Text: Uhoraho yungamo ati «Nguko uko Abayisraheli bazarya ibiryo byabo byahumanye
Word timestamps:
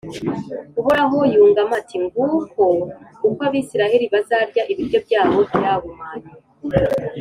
Uhoraho 0.79 1.17
yungamo 1.33 1.73
ati 1.81 1.95
«Nguko 2.03 2.63
uko 3.27 3.41
Abayisraheli 3.47 4.05
bazarya 4.13 4.61
ibiryo 4.71 4.99
byabo 5.05 5.39
byahumanye 5.51 6.31